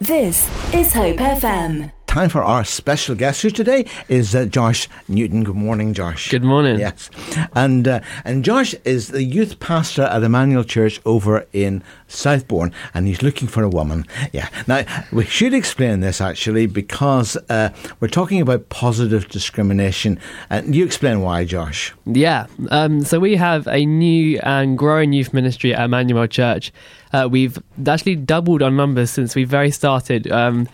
This 0.00 0.48
is 0.72 0.94
Hope 0.94 1.18
FM. 1.18 1.92
Time 2.06 2.30
for 2.30 2.42
our 2.42 2.64
special 2.64 3.14
guest, 3.14 3.42
who 3.42 3.50
today 3.50 3.84
is 4.08 4.34
uh, 4.34 4.46
Josh 4.46 4.88
Newton. 5.08 5.44
Good 5.44 5.56
morning, 5.56 5.92
Josh. 5.92 6.30
Good 6.30 6.42
morning. 6.42 6.80
Yes, 6.80 7.10
and 7.54 7.86
uh, 7.86 8.00
and 8.24 8.42
Josh 8.42 8.74
is 8.86 9.08
the 9.08 9.22
youth 9.22 9.60
pastor 9.60 10.04
at 10.04 10.22
Emmanuel 10.22 10.64
Church 10.64 11.02
over 11.04 11.46
in 11.52 11.84
Southbourne, 12.08 12.72
and 12.94 13.06
he's 13.06 13.22
looking 13.22 13.46
for 13.46 13.62
a 13.62 13.68
woman. 13.68 14.06
Yeah. 14.32 14.48
Now 14.66 14.86
we 15.12 15.26
should 15.26 15.52
explain 15.52 16.00
this 16.00 16.22
actually 16.22 16.64
because 16.64 17.36
uh, 17.50 17.68
we're 18.00 18.08
talking 18.08 18.40
about 18.40 18.70
positive 18.70 19.28
discrimination, 19.28 20.18
and 20.48 20.74
you 20.74 20.86
explain 20.86 21.20
why, 21.20 21.44
Josh. 21.44 21.92
Yeah. 22.06 22.46
Um, 22.70 23.04
so 23.04 23.20
we 23.20 23.36
have 23.36 23.66
a 23.66 23.84
new 23.84 24.40
and 24.44 24.78
growing 24.78 25.12
youth 25.12 25.34
ministry 25.34 25.74
at 25.74 25.84
Emmanuel 25.84 26.26
Church. 26.26 26.72
Uh, 27.12 27.28
we've 27.30 27.58
actually 27.86 28.16
doubled 28.16 28.62
our 28.62 28.70
numbers 28.70 29.10
since 29.10 29.34
we 29.34 29.44
very 29.44 29.70
started 29.70 30.30
um, 30.30 30.68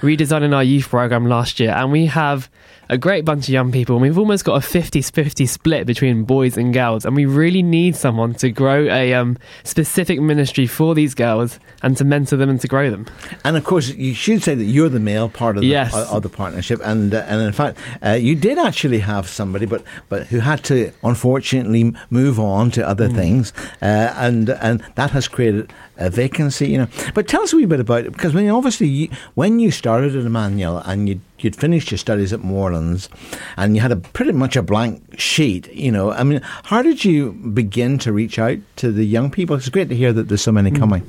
redesigning 0.00 0.54
our 0.54 0.64
youth 0.64 0.88
program 0.88 1.26
last 1.26 1.60
year, 1.60 1.70
and 1.70 1.92
we 1.92 2.06
have 2.06 2.50
a 2.88 2.96
great 2.96 3.24
bunch 3.24 3.44
of 3.48 3.52
young 3.52 3.72
people. 3.72 3.96
And 3.96 4.02
we've 4.02 4.18
almost 4.18 4.44
got 4.44 4.54
a 4.54 4.60
50 4.60 5.02
50 5.02 5.44
split 5.46 5.86
between 5.86 6.22
boys 6.22 6.56
and 6.56 6.72
girls. 6.72 7.04
And 7.04 7.16
we 7.16 7.26
really 7.26 7.62
need 7.62 7.96
someone 7.96 8.34
to 8.34 8.50
grow 8.50 8.84
a 8.84 9.12
um, 9.12 9.38
specific 9.64 10.20
ministry 10.20 10.68
for 10.68 10.94
these 10.94 11.12
girls 11.12 11.58
and 11.82 11.96
to 11.96 12.04
mentor 12.04 12.36
them 12.36 12.48
and 12.48 12.60
to 12.60 12.68
grow 12.68 12.88
them. 12.90 13.06
And 13.44 13.56
of 13.56 13.64
course, 13.64 13.88
you 13.88 14.14
should 14.14 14.42
say 14.44 14.54
that 14.54 14.64
you're 14.64 14.88
the 14.88 15.00
male 15.00 15.28
part 15.28 15.56
of 15.56 15.62
the, 15.62 15.68
Yes. 15.68 15.94
of 15.94 16.22
the 16.22 16.28
partnership. 16.28 16.80
And 16.84 17.12
uh, 17.12 17.24
and 17.26 17.40
in 17.42 17.52
fact, 17.52 17.76
uh, 18.04 18.12
you 18.12 18.36
did 18.36 18.56
actually 18.56 19.00
have 19.00 19.28
somebody, 19.28 19.66
but 19.66 19.82
but 20.08 20.28
who 20.28 20.38
had 20.38 20.62
to 20.64 20.92
unfortunately 21.02 21.92
move 22.10 22.38
on 22.38 22.70
to 22.72 22.86
other 22.88 23.08
things, 23.08 23.52
uh, 23.82 24.14
and 24.16 24.48
and 24.50 24.80
that 24.94 25.10
has 25.10 25.26
created 25.26 25.72
a 25.96 26.10
vacancy. 26.10 26.68
You 26.68 26.78
know, 26.78 26.88
but 27.14 27.28
tell 27.28 27.42
us 27.42 27.52
a 27.52 27.56
wee 27.56 27.66
bit 27.66 27.80
about 27.80 28.06
it 28.06 28.12
because 28.12 28.34
when 28.34 28.48
obviously 28.48 28.86
you, 28.86 29.08
when 29.34 29.58
you 29.58 29.70
started 29.70 30.14
at 30.16 30.24
Emmanuel 30.24 30.78
and 30.78 31.08
you 31.08 31.20
you'd 31.38 31.56
finished 31.56 31.90
your 31.90 31.98
studies 31.98 32.32
at 32.32 32.40
Moorlands, 32.40 33.08
and 33.56 33.74
you 33.74 33.82
had 33.82 33.92
a 33.92 33.96
pretty 33.96 34.32
much 34.32 34.56
a 34.56 34.62
blank 34.62 35.18
sheet. 35.18 35.72
You 35.72 35.92
know, 35.92 36.12
I 36.12 36.22
mean, 36.22 36.40
how 36.64 36.82
did 36.82 37.04
you 37.04 37.32
begin 37.32 37.98
to 37.98 38.12
reach 38.12 38.38
out 38.38 38.58
to 38.76 38.92
the 38.92 39.04
young 39.04 39.30
people? 39.30 39.56
It's 39.56 39.68
great 39.68 39.88
to 39.88 39.96
hear 39.96 40.12
that 40.12 40.28
there's 40.28 40.42
so 40.42 40.52
many 40.52 40.70
coming. 40.70 41.08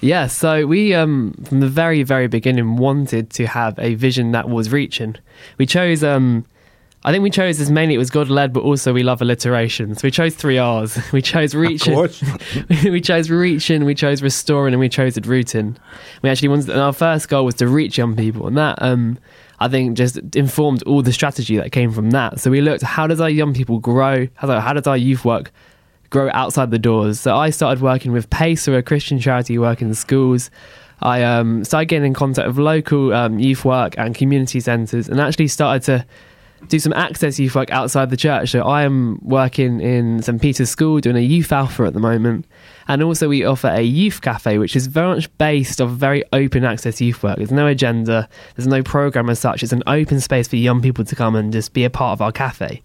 Yeah, 0.00 0.26
so 0.26 0.66
we, 0.66 0.92
um, 0.92 1.32
from 1.48 1.60
the 1.60 1.68
very, 1.68 2.02
very 2.02 2.26
beginning, 2.26 2.76
wanted 2.76 3.30
to 3.30 3.46
have 3.46 3.78
a 3.78 3.94
vision 3.94 4.32
that 4.32 4.48
was 4.48 4.70
reaching. 4.70 5.16
We 5.56 5.64
chose, 5.64 6.04
um, 6.04 6.44
I 7.06 7.12
think 7.12 7.22
we 7.22 7.30
chose 7.30 7.60
as 7.60 7.70
mainly 7.70 7.94
it 7.94 7.98
was 7.98 8.10
God 8.10 8.28
led, 8.28 8.52
but 8.52 8.64
also 8.64 8.92
we 8.92 9.04
love 9.04 9.22
alliteration. 9.22 9.94
So 9.94 10.08
we 10.08 10.10
chose 10.10 10.34
three 10.34 10.58
R's. 10.58 10.98
We 11.12 11.22
chose 11.22 11.54
reaching. 11.54 11.96
we 12.68 13.00
chose 13.00 13.30
reaching, 13.30 13.84
we 13.84 13.94
chose 13.94 14.22
restoring, 14.22 14.74
and 14.74 14.80
we 14.80 14.88
chose 14.88 15.16
rooting. 15.24 15.76
We 16.22 16.30
actually 16.30 16.48
wanted, 16.48 16.70
and 16.70 16.80
our 16.80 16.92
first 16.92 17.28
goal 17.28 17.44
was 17.44 17.54
to 17.56 17.68
reach 17.68 17.96
young 17.96 18.16
people, 18.16 18.48
and 18.48 18.58
that, 18.58 18.82
um, 18.82 19.20
I 19.60 19.68
think, 19.68 19.96
just 19.96 20.18
informed 20.34 20.82
all 20.82 21.00
the 21.00 21.12
strategy 21.12 21.56
that 21.56 21.70
came 21.70 21.92
from 21.92 22.10
that. 22.10 22.40
So 22.40 22.50
we 22.50 22.60
looked, 22.60 22.82
how 22.82 23.06
does 23.06 23.20
our 23.20 23.30
young 23.30 23.54
people 23.54 23.78
grow? 23.78 24.26
How, 24.34 24.58
how 24.58 24.72
does 24.72 24.88
our 24.88 24.96
youth 24.96 25.24
work? 25.24 25.52
grow 26.08 26.30
outside 26.32 26.70
the 26.70 26.78
doors. 26.78 27.18
So 27.18 27.36
I 27.36 27.50
started 27.50 27.82
working 27.82 28.12
with 28.12 28.30
PACE, 28.30 28.66
who 28.66 28.74
are 28.74 28.78
a 28.78 28.82
Christian 28.82 29.18
charity 29.18 29.58
working 29.58 29.88
in 29.88 29.94
schools. 29.94 30.52
I 31.02 31.24
um, 31.24 31.64
started 31.64 31.86
getting 31.86 32.06
in 32.06 32.14
contact 32.14 32.46
with 32.46 32.58
local 32.58 33.12
um, 33.12 33.40
youth 33.40 33.64
work 33.64 33.98
and 33.98 34.14
community 34.14 34.60
centres 34.60 35.08
and 35.08 35.20
actually 35.20 35.48
started 35.48 35.82
to 35.86 36.06
do 36.68 36.78
some 36.78 36.92
access 36.94 37.38
youth 37.38 37.54
work 37.54 37.70
outside 37.70 38.10
the 38.10 38.16
church. 38.16 38.50
So 38.50 38.62
I 38.62 38.82
am 38.82 39.18
working 39.22 39.80
in 39.80 40.22
St 40.22 40.40
Peter's 40.40 40.70
School 40.70 41.00
doing 41.00 41.16
a 41.16 41.20
youth 41.20 41.52
alpha 41.52 41.84
at 41.84 41.94
the 41.94 42.00
moment. 42.00 42.46
And 42.88 43.02
also 43.02 43.28
we 43.28 43.44
offer 43.44 43.68
a 43.68 43.82
youth 43.82 44.20
cafe, 44.20 44.58
which 44.58 44.76
is 44.76 44.86
very 44.86 45.08
much 45.08 45.38
based 45.38 45.80
off 45.80 45.90
very 45.90 46.24
open 46.32 46.64
access 46.64 47.00
youth 47.00 47.22
work. 47.22 47.36
There's 47.36 47.52
no 47.52 47.66
agenda, 47.66 48.28
there's 48.54 48.66
no 48.66 48.82
programme 48.82 49.28
as 49.28 49.38
such. 49.38 49.62
It's 49.62 49.72
an 49.72 49.82
open 49.86 50.20
space 50.20 50.48
for 50.48 50.56
young 50.56 50.80
people 50.80 51.04
to 51.04 51.16
come 51.16 51.36
and 51.36 51.52
just 51.52 51.72
be 51.72 51.84
a 51.84 51.90
part 51.90 52.12
of 52.12 52.22
our 52.22 52.32
cafe. 52.32 52.82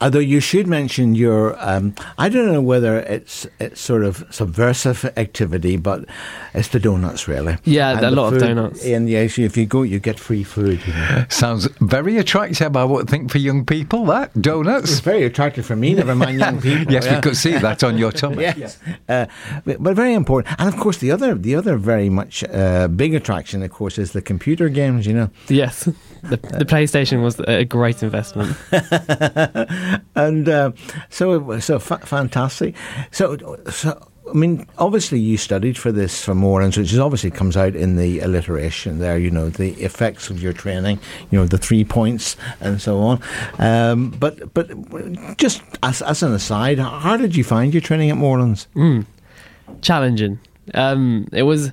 Although 0.00 0.18
you 0.18 0.40
should 0.40 0.66
mention 0.66 1.14
your, 1.14 1.56
um, 1.58 1.94
I 2.18 2.28
don't 2.28 2.52
know 2.52 2.60
whether 2.60 2.98
it's 2.98 3.46
it's 3.60 3.80
sort 3.80 4.04
of 4.04 4.24
subversive 4.30 5.04
activity, 5.16 5.76
but 5.76 6.04
it's 6.52 6.68
the 6.68 6.80
donuts 6.80 7.28
really. 7.28 7.56
Yeah, 7.64 7.90
And 7.96 8.06
a 8.06 8.10
the 8.10 8.16
lot 8.16 8.26
of 8.34 8.40
food- 8.40 8.46
donuts. 8.48 8.84
And 8.84 9.08
yes, 9.08 9.38
if 9.38 9.56
you 9.56 9.66
go, 9.66 9.82
you 9.82 9.98
get 10.00 10.18
free 10.20 10.42
food. 10.44 10.80
You 10.86 10.92
know. 10.92 11.24
Sounds 11.28 11.68
very 11.80 12.18
attractive, 12.18 12.76
I 12.76 12.84
would 12.84 13.08
think, 13.08 13.30
for 13.30 13.38
young 13.38 13.64
people, 13.64 14.04
that. 14.06 14.32
donuts. 14.40 14.90
It's 14.90 15.00
Donuts. 15.00 15.00
very 15.00 15.24
attractive 15.24 15.64
for 15.66 15.76
me. 15.76 15.94
Never 15.94 16.14
mind 16.14 16.38
young 16.38 16.60
people. 16.68 16.92
Yes, 16.92 17.04
yeah. 17.06 17.16
we 17.16 17.20
could 17.22 17.36
see 17.36 17.56
that 17.56 17.82
on 17.84 17.96
your 17.98 18.12
tummy. 18.12 18.44
Yes, 18.64 18.78
uh, 19.08 19.26
but, 19.64 19.82
but 19.82 19.94
very 19.96 20.12
important. 20.14 20.54
And 20.58 20.68
of 20.72 20.78
course, 20.80 20.98
the 20.98 21.10
other 21.10 21.34
the 21.34 21.54
other 21.54 21.76
very 21.76 22.10
much 22.10 22.44
uh, 22.44 22.88
big 22.88 23.14
attraction, 23.14 23.62
of 23.62 23.70
course, 23.70 23.98
is 23.98 24.10
the 24.12 24.22
computer 24.22 24.68
games. 24.68 25.06
You 25.06 25.14
know, 25.14 25.30
Yes, 25.48 25.88
the, 26.24 26.36
the 26.36 26.64
PlayStation 26.64 27.22
was 27.22 27.38
a 27.40 27.64
great 27.64 28.02
investment. 28.02 28.56
and 30.14 30.48
uh, 30.48 30.72
so 31.10 31.58
so 31.60 31.78
fa- 31.78 31.98
fantastic. 31.98 32.74
So 33.10 33.58
so. 33.70 34.08
I 34.26 34.32
mean, 34.32 34.66
obviously, 34.78 35.20
you 35.20 35.36
studied 35.36 35.76
for 35.76 35.92
this 35.92 36.24
for 36.24 36.34
Moorlands, 36.34 36.78
which 36.78 36.94
is 36.94 36.98
obviously 36.98 37.30
comes 37.30 37.58
out 37.58 37.76
in 37.76 37.96
the 37.96 38.20
alliteration 38.20 38.98
there. 38.98 39.18
You 39.18 39.30
know 39.30 39.50
the 39.50 39.72
effects 39.74 40.30
of 40.30 40.42
your 40.42 40.54
training. 40.54 40.98
You 41.30 41.40
know 41.40 41.46
the 41.46 41.58
three 41.58 41.84
points 41.84 42.34
and 42.60 42.80
so 42.80 43.00
on. 43.00 43.20
Um, 43.58 44.10
but 44.18 44.54
but 44.54 44.70
just 45.36 45.62
as, 45.82 46.00
as 46.00 46.22
an 46.22 46.32
aside, 46.32 46.78
how 46.78 47.18
did 47.18 47.36
you 47.36 47.44
find 47.44 47.74
your 47.74 47.82
training 47.82 48.10
at 48.10 48.16
Moorlands? 48.16 48.66
Challenging. 49.82 50.40
Um, 50.72 51.28
it 51.30 51.42
was. 51.42 51.70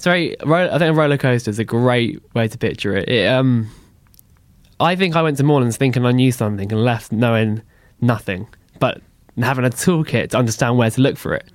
It's 0.00 0.06
very. 0.06 0.34
I 0.40 0.78
think 0.78 0.88
a 0.88 0.94
roller 0.94 1.18
coaster 1.18 1.50
is 1.50 1.58
a 1.58 1.64
great 1.64 2.22
way 2.34 2.48
to 2.48 2.56
picture 2.56 2.96
it. 2.96 3.06
it 3.10 3.26
um, 3.26 3.70
I 4.80 4.96
think 4.96 5.14
I 5.14 5.20
went 5.20 5.36
to 5.36 5.42
Moorlands 5.44 5.76
thinking 5.76 6.06
I 6.06 6.12
knew 6.12 6.32
something 6.32 6.72
and 6.72 6.82
left 6.82 7.12
knowing 7.12 7.60
nothing, 8.00 8.48
but 8.78 9.02
having 9.36 9.66
a 9.66 9.68
toolkit 9.68 10.30
to 10.30 10.38
understand 10.38 10.78
where 10.78 10.90
to 10.90 11.02
look 11.02 11.18
for 11.18 11.34
it. 11.34 11.46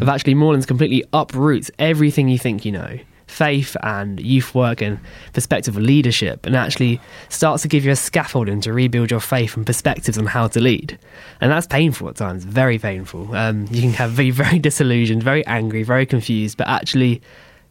Of 0.00 0.08
actually, 0.08 0.36
Moorlands 0.36 0.66
completely 0.66 1.02
uproots 1.12 1.68
everything 1.80 2.28
you 2.28 2.38
think 2.38 2.64
you 2.64 2.70
know. 2.70 3.00
Faith 3.26 3.76
and 3.82 4.20
youth 4.20 4.54
work 4.54 4.80
and 4.80 5.00
perspective 5.32 5.76
of 5.76 5.82
leadership, 5.82 6.46
and 6.46 6.54
actually 6.54 7.00
starts 7.28 7.62
to 7.62 7.68
give 7.68 7.84
you 7.84 7.90
a 7.90 7.96
scaffolding 7.96 8.60
to 8.60 8.72
rebuild 8.72 9.10
your 9.10 9.18
faith 9.18 9.56
and 9.56 9.66
perspectives 9.66 10.16
on 10.16 10.26
how 10.26 10.46
to 10.46 10.60
lead. 10.60 10.96
And 11.40 11.50
that's 11.50 11.66
painful 11.66 12.08
at 12.08 12.14
times, 12.14 12.44
very 12.44 12.78
painful. 12.78 13.34
Um, 13.34 13.66
you 13.72 13.80
can 13.80 13.94
have 13.94 14.16
be 14.16 14.30
very 14.30 14.58
disillusioned, 14.68 15.24
very 15.24 15.44
angry, 15.46 15.82
very 15.82 16.06
confused, 16.06 16.56
but 16.56 16.68
actually, 16.68 17.20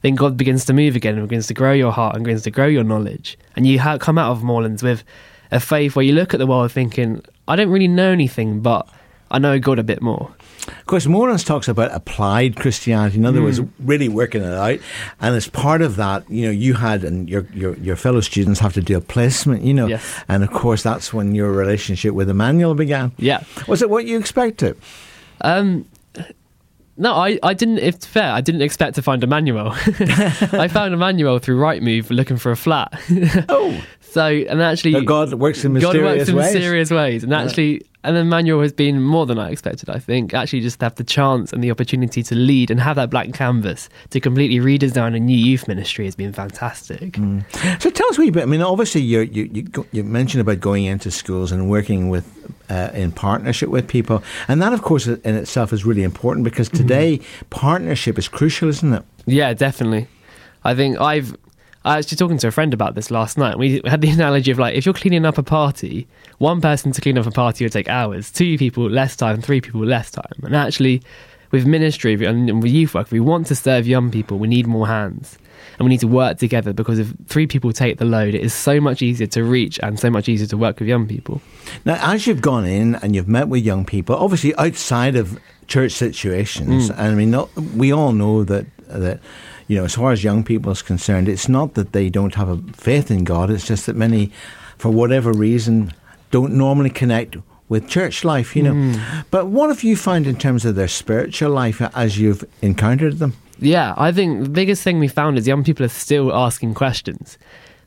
then 0.01 0.15
God 0.15 0.37
begins 0.37 0.65
to 0.65 0.73
move 0.73 0.95
again 0.95 1.17
and 1.17 1.27
begins 1.27 1.47
to 1.47 1.53
grow 1.53 1.73
your 1.73 1.91
heart 1.91 2.15
and 2.15 2.23
begins 2.23 2.43
to 2.43 2.51
grow 2.51 2.67
your 2.67 2.83
knowledge. 2.83 3.37
And 3.55 3.67
you 3.67 3.79
ha- 3.79 3.97
come 3.97 4.17
out 4.17 4.31
of 4.31 4.43
Moorlands 4.43 4.81
with 4.83 5.03
a 5.51 5.59
faith 5.59 5.95
where 5.95 6.05
you 6.05 6.13
look 6.13 6.33
at 6.33 6.37
the 6.37 6.47
world 6.47 6.71
thinking, 6.71 7.21
I 7.47 7.55
don't 7.55 7.69
really 7.69 7.87
know 7.87 8.11
anything, 8.11 8.61
but 8.61 8.87
I 9.31 9.39
know 9.39 9.59
God 9.59 9.77
a 9.79 9.83
bit 9.83 10.01
more. 10.01 10.33
Of 10.67 10.85
course, 10.85 11.07
Moorlands 11.07 11.43
talks 11.43 11.67
about 11.67 11.91
applied 11.93 12.55
Christianity. 12.55 13.17
In 13.17 13.25
other 13.25 13.41
words, 13.41 13.59
really 13.79 14.07
working 14.07 14.43
it 14.43 14.53
out. 14.53 14.79
And 15.19 15.35
as 15.35 15.47
part 15.47 15.81
of 15.81 15.95
that, 15.95 16.29
you 16.29 16.45
know, 16.45 16.51
you 16.51 16.75
had 16.75 17.03
and 17.03 17.27
your, 17.27 17.47
your 17.53 17.75
your 17.77 17.95
fellow 17.95 18.21
students 18.21 18.59
have 18.59 18.73
to 18.73 18.81
do 18.81 18.95
a 18.95 19.01
placement. 19.01 19.63
You 19.63 19.73
know, 19.73 19.87
Yes. 19.87 20.23
and 20.27 20.43
of 20.43 20.51
course, 20.51 20.83
that's 20.83 21.11
when 21.11 21.33
your 21.33 21.51
relationship 21.51 22.13
with 22.13 22.29
Emmanuel 22.29 22.75
began. 22.75 23.11
Yeah. 23.17 23.43
Was 23.67 23.81
it 23.81 23.89
what 23.89 24.05
you 24.05 24.19
expected? 24.19 24.77
Um, 25.41 25.85
no, 26.99 27.13
I, 27.13 27.39
I 27.41 27.53
didn't. 27.53 27.79
It's 27.79 28.05
fair. 28.05 28.31
I 28.31 28.41
didn't 28.41 28.61
expect 28.61 28.95
to 28.95 29.01
find 29.01 29.23
Emmanuel. 29.23 29.71
I 29.75 30.67
found 30.67 30.93
Emmanuel 30.93 31.39
through 31.39 31.57
Rightmove 31.57 32.09
looking 32.11 32.37
for 32.37 32.51
a 32.51 32.57
flat. 32.57 32.93
Oh, 33.49 33.81
so, 34.09 34.25
and 34.25 34.61
actually, 34.61 34.93
that 34.93 35.05
God 35.05 35.33
works 35.35 35.63
in 35.63 35.73
mysterious 35.73 36.03
God 36.03 36.17
works 36.17 36.29
in 36.29 36.35
ways. 36.35 36.53
mysterious 36.53 36.91
ways, 36.91 37.23
and 37.23 37.33
actually, 37.33 37.85
and 38.03 38.15
then 38.15 38.29
Manuel 38.29 38.61
has 38.61 38.71
been 38.71 39.01
more 39.01 39.25
than 39.25 39.37
I 39.37 39.51
expected. 39.51 39.89
I 39.89 39.99
think 39.99 40.33
actually 40.33 40.61
just 40.61 40.79
to 40.79 40.85
have 40.85 40.95
the 40.95 41.03
chance 41.03 41.51
and 41.51 41.63
the 41.63 41.69
opportunity 41.69 42.23
to 42.23 42.35
lead 42.35 42.71
and 42.71 42.79
have 42.79 42.95
that 42.95 43.09
blank 43.09 43.35
canvas 43.35 43.89
to 44.11 44.19
completely 44.19 44.57
redesign 44.57 45.15
a 45.15 45.19
new 45.19 45.37
youth 45.37 45.67
ministry 45.67 46.05
has 46.05 46.15
been 46.15 46.33
fantastic. 46.33 47.17
So 47.79 47.89
tell 47.89 48.07
us 48.09 48.17
a 48.17 48.21
wee 48.21 48.29
bit. 48.29 48.43
I 48.43 48.45
mean, 48.45 48.61
obviously, 48.61 49.01
you 49.01 49.21
you 49.21 49.65
you, 49.91 50.03
mentioned 50.03 50.41
about 50.41 50.59
going 50.59 50.85
into 50.85 51.11
schools 51.11 51.51
and 51.51 51.69
working 51.69 52.09
with 52.09 52.25
uh, 52.69 52.89
in 52.93 53.11
partnership 53.11 53.69
with 53.69 53.87
people, 53.87 54.23
and 54.47 54.61
that, 54.61 54.73
of 54.73 54.81
course, 54.81 55.07
in 55.07 55.35
itself 55.35 55.73
is 55.73 55.85
really 55.85 56.03
important 56.03 56.43
because 56.43 56.69
today 56.69 57.19
partnership 57.49 58.17
is 58.17 58.27
crucial, 58.27 58.69
isn't 58.69 58.93
it? 58.93 59.03
Yeah, 59.25 59.53
definitely. 59.53 60.07
I 60.63 60.73
think 60.75 60.99
I've. 60.99 61.35
I 61.85 61.97
was 61.97 62.05
actually 62.05 62.17
talking 62.17 62.37
to 62.39 62.47
a 62.47 62.51
friend 62.51 62.73
about 62.73 62.95
this 62.95 63.09
last 63.09 63.37
night. 63.37 63.57
We 63.57 63.81
had 63.85 64.01
the 64.01 64.09
analogy 64.11 64.51
of 64.51 64.59
like 64.59 64.75
if 64.75 64.85
you're 64.85 64.93
cleaning 64.93 65.25
up 65.25 65.37
a 65.37 65.43
party, 65.43 66.07
one 66.37 66.61
person 66.61 66.91
to 66.91 67.01
clean 67.01 67.17
up 67.17 67.25
a 67.25 67.31
party 67.31 67.65
would 67.65 67.71
take 67.71 67.87
hours, 67.87 68.31
two 68.31 68.57
people 68.57 68.89
less 68.89 69.15
time, 69.15 69.41
three 69.41 69.61
people 69.61 69.85
less 69.85 70.11
time. 70.11 70.33
And 70.43 70.55
actually, 70.55 71.01
with 71.51 71.65
ministry 71.65 72.13
and 72.25 72.61
with 72.61 72.71
youth 72.71 72.93
work, 72.93 73.07
if 73.07 73.11
we 73.11 73.19
want 73.19 73.47
to 73.47 73.55
serve 73.55 73.87
young 73.87 74.11
people, 74.11 74.37
we 74.37 74.47
need 74.47 74.67
more 74.67 74.87
hands. 74.87 75.37
And 75.77 75.85
we 75.85 75.89
need 75.89 76.01
to 76.01 76.07
work 76.07 76.37
together 76.37 76.73
because 76.73 76.99
if 76.99 77.13
three 77.27 77.47
people 77.47 77.71
take 77.71 77.99
the 77.99 78.05
load, 78.05 78.35
it 78.35 78.41
is 78.41 78.53
so 78.53 78.81
much 78.81 79.01
easier 79.01 79.27
to 79.27 79.43
reach 79.45 79.79
and 79.81 79.97
so 79.97 80.09
much 80.09 80.27
easier 80.27 80.47
to 80.47 80.57
work 80.57 80.79
with 80.79 80.89
young 80.89 81.07
people. 81.07 81.41
Now, 81.85 81.97
as 82.01 82.27
you've 82.27 82.41
gone 82.41 82.65
in 82.65 82.95
and 82.95 83.15
you've 83.15 83.29
met 83.29 83.47
with 83.47 83.63
young 83.63 83.85
people, 83.85 84.15
obviously 84.15 84.53
outside 84.55 85.15
of 85.15 85.39
church 85.67 85.93
situations, 85.93 86.89
mm. 86.89 86.97
and 86.97 87.07
I 87.13 87.15
mean, 87.15 87.31
not, 87.31 87.55
we 87.55 87.93
all 87.93 88.11
know 88.11 88.43
that 88.43 88.65
that 88.87 89.19
you 89.69 89.77
know, 89.77 89.85
as 89.85 89.95
far 89.95 90.11
as 90.11 90.23
young 90.23 90.43
people 90.43 90.71
is 90.71 90.81
concerned, 90.81 91.29
it's 91.29 91.47
not 91.47 91.75
that 91.75 91.93
they 91.93 92.09
don't 92.09 92.33
have 92.33 92.49
a 92.49 92.57
faith 92.73 93.11
in 93.11 93.23
God. 93.23 93.51
It's 93.51 93.67
just 93.67 93.85
that 93.85 93.95
many, 93.95 94.31
for 94.79 94.89
whatever 94.89 95.31
reason, 95.31 95.93
don't 96.31 96.53
normally 96.53 96.89
connect 96.89 97.37
with 97.69 97.87
church 97.87 98.23
life, 98.23 98.55
you 98.55 98.63
know. 98.63 98.73
Mm. 98.73 99.25
But 99.29 99.45
what 99.47 99.69
have 99.69 99.83
you 99.83 99.95
found 99.95 100.25
in 100.25 100.37
terms 100.37 100.65
of 100.65 100.73
their 100.73 100.87
spiritual 100.87 101.51
life 101.51 101.81
as 101.95 102.17
you've 102.17 102.43
encountered 102.63 103.19
them? 103.19 103.35
Yeah, 103.59 103.93
I 103.95 104.11
think 104.11 104.41
the 104.43 104.49
biggest 104.49 104.81
thing 104.81 104.97
we 104.97 105.07
found 105.07 105.37
is 105.37 105.47
young 105.47 105.63
people 105.63 105.85
are 105.85 105.89
still 105.89 106.33
asking 106.33 106.73
questions. 106.73 107.37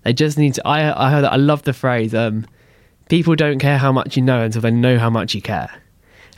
They 0.04 0.12
just 0.12 0.38
need 0.38 0.54
to. 0.54 0.66
I 0.66 1.08
I 1.08 1.10
heard. 1.10 1.24
I 1.24 1.36
love 1.36 1.64
the 1.64 1.72
phrase. 1.72 2.14
Um, 2.14 2.46
people 3.08 3.34
don't 3.34 3.58
care 3.58 3.78
how 3.78 3.90
much 3.90 4.16
you 4.16 4.22
know 4.22 4.44
until 4.44 4.60
they 4.60 4.70
know 4.70 4.98
how 4.98 5.10
much 5.10 5.34
you 5.34 5.42
care. 5.42 5.81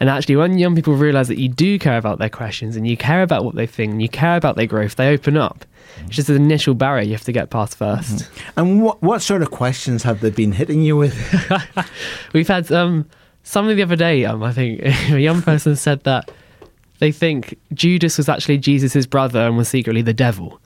And 0.05 0.11
actually, 0.11 0.37
when 0.37 0.59
young 0.59 0.77
people 0.77 0.93
realise 0.97 1.29
that 1.29 1.39
you 1.39 1.49
do 1.49 1.79
care 1.79 1.97
about 1.97 2.19
their 2.19 2.29
questions 2.29 2.77
and 2.77 2.87
you 2.87 2.95
care 2.95 3.23
about 3.23 3.43
what 3.43 3.55
they 3.55 3.67
think 3.67 3.91
and 3.91 4.03
you 4.03 4.09
care 4.11 4.37
about 4.37 4.55
their 4.55 4.67
growth, 4.67 4.97
they 4.97 5.09
open 5.09 5.39
up. 5.39 5.65
It's 6.05 6.17
just 6.17 6.29
an 6.29 6.37
initial 6.37 6.75
barrier 6.75 7.05
you 7.05 7.13
have 7.13 7.25
to 7.25 7.33
get 7.33 7.49
past 7.49 7.79
1st 7.79 8.29
And 8.59 8.83
what 8.83 9.03
what 9.03 9.23
sort 9.23 9.41
of 9.41 9.51
questions 9.51 10.03
have 10.03 10.21
they 10.21 10.29
been 10.29 10.53
hitting 10.53 10.83
you 10.83 10.95
with? 10.95 11.17
We've 12.35 12.47
had 12.47 12.71
um, 12.71 13.09
somebody 13.45 13.77
the 13.77 13.83
other 13.85 13.97
day. 13.97 14.27
Um, 14.27 14.43
I 14.43 14.53
think 14.53 14.83
a 15.11 15.19
young 15.19 15.41
person 15.41 15.75
said 15.75 16.05
that 16.05 16.31
they 16.99 17.11
think 17.11 17.59
Judas 17.73 18.19
was 18.19 18.29
actually 18.29 18.59
Jesus' 18.59 19.07
brother 19.07 19.41
and 19.41 19.57
was 19.57 19.71
secretly 19.71 20.03
the 20.03 20.13
devil. 20.13 20.61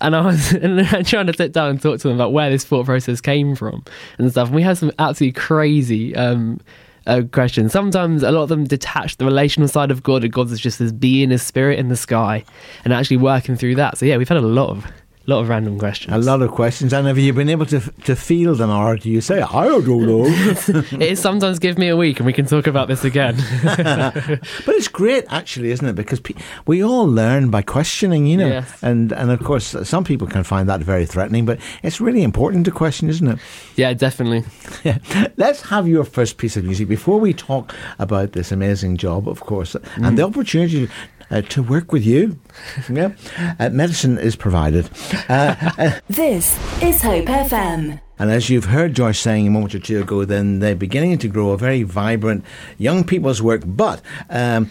And 0.00 0.16
I 0.16 0.22
was 0.22 0.48
trying 1.06 1.26
to 1.26 1.34
sit 1.36 1.52
down 1.52 1.68
and 1.68 1.82
talk 1.82 2.00
to 2.00 2.08
them 2.08 2.16
about 2.16 2.32
where 2.32 2.48
this 2.48 2.64
thought 2.64 2.86
process 2.86 3.20
came 3.20 3.54
from 3.54 3.84
and 4.16 4.30
stuff. 4.30 4.48
And 4.48 4.56
we 4.56 4.62
had 4.62 4.78
some 4.78 4.90
absolutely 4.98 5.38
crazy 5.38 6.16
um, 6.16 6.60
uh, 7.06 7.22
questions. 7.32 7.72
Sometimes 7.72 8.22
a 8.22 8.30
lot 8.30 8.42
of 8.42 8.48
them 8.48 8.64
detach 8.64 9.16
the 9.16 9.24
relational 9.24 9.68
side 9.68 9.90
of 9.90 10.02
God, 10.02 10.24
and 10.24 10.32
God 10.32 10.50
is 10.50 10.60
just 10.60 10.78
this 10.78 10.92
being, 10.92 11.32
a 11.32 11.38
spirit 11.38 11.78
in 11.78 11.88
the 11.88 11.96
sky, 11.96 12.44
and 12.84 12.92
actually 12.92 13.16
working 13.16 13.56
through 13.56 13.76
that. 13.76 13.98
So 13.98 14.06
yeah, 14.06 14.16
we've 14.16 14.28
had 14.28 14.38
a 14.38 14.42
lot 14.42 14.70
of 14.70 14.86
lot 15.30 15.42
of 15.42 15.48
random 15.48 15.78
questions. 15.78 16.14
A 16.14 16.18
lot 16.18 16.42
of 16.42 16.50
questions. 16.50 16.92
And 16.92 17.06
have 17.06 17.18
you 17.18 17.32
been 17.32 17.48
able 17.48 17.66
to 17.66 17.80
to 17.80 18.16
field 18.16 18.58
them, 18.58 18.70
or 18.70 18.96
do 18.96 19.08
you 19.08 19.20
say, 19.20 19.40
I 19.40 19.66
don't 19.66 19.86
know? 19.86 20.24
it 20.26 21.02
is 21.02 21.20
sometimes 21.20 21.58
give 21.58 21.78
me 21.78 21.88
a 21.88 21.96
week 21.96 22.18
and 22.18 22.26
we 22.26 22.32
can 22.32 22.46
talk 22.46 22.66
about 22.66 22.88
this 22.88 23.04
again. 23.04 23.36
but 23.64 24.74
it's 24.74 24.88
great, 24.88 25.24
actually, 25.28 25.70
isn't 25.70 25.86
it? 25.86 25.94
Because 25.94 26.20
pe- 26.20 26.34
we 26.66 26.82
all 26.82 27.06
learn 27.06 27.50
by 27.50 27.62
questioning, 27.62 28.26
you 28.26 28.36
know. 28.36 28.48
Yes. 28.48 28.82
And 28.82 29.12
and 29.12 29.30
of 29.30 29.42
course, 29.42 29.76
some 29.88 30.04
people 30.04 30.26
can 30.26 30.44
find 30.44 30.68
that 30.68 30.80
very 30.80 31.06
threatening, 31.06 31.46
but 31.46 31.58
it's 31.82 32.00
really 32.00 32.22
important 32.22 32.64
to 32.66 32.70
question, 32.70 33.08
isn't 33.08 33.26
it? 33.26 33.38
yeah, 33.76 33.94
definitely. 33.94 34.44
Let's 35.36 35.62
have 35.70 35.88
your 35.88 36.04
first 36.04 36.36
piece 36.36 36.56
of 36.56 36.64
music 36.64 36.88
before 36.88 37.20
we 37.20 37.32
talk 37.32 37.74
about 37.98 38.32
this 38.32 38.52
amazing 38.52 38.96
job, 38.96 39.28
of 39.28 39.40
course, 39.40 39.74
and 39.74 39.84
mm-hmm. 39.84 40.14
the 40.16 40.22
opportunity 40.22 40.88
uh, 41.30 41.42
to 41.42 41.62
work 41.62 41.92
with 41.92 42.04
you. 42.04 42.38
Yeah, 42.90 43.12
uh, 43.58 43.70
medicine 43.70 44.18
is 44.18 44.36
provided. 44.36 44.90
Uh, 45.28 45.54
This 46.08 46.56
is 46.82 47.02
Hope 47.02 47.26
FM. 47.26 48.00
And 48.20 48.30
as 48.30 48.50
you've 48.50 48.66
heard 48.66 48.94
Josh 48.94 49.18
saying 49.18 49.46
a 49.46 49.50
moment 49.50 49.74
or 49.74 49.78
two 49.78 50.02
ago, 50.02 50.26
then 50.26 50.58
they're 50.58 50.76
beginning 50.76 51.16
to 51.18 51.28
grow 51.28 51.52
a 51.52 51.56
very 51.56 51.84
vibrant 51.84 52.44
young 52.76 53.02
people's 53.02 53.40
work. 53.40 53.62
But 53.64 54.02
um, 54.28 54.70